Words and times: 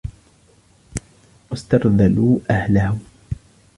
وَاسْتَرْذَلُوا 1.51 2.39
أَهْلَهُ 2.51 2.99